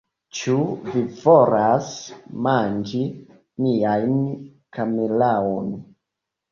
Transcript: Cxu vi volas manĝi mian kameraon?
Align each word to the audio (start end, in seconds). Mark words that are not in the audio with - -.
Cxu 0.35 0.55
vi 0.93 1.03
volas 1.17 1.91
manĝi 2.47 3.05
mian 3.67 4.19
kameraon? 4.79 5.73